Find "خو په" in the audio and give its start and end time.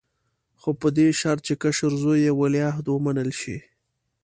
0.59-0.87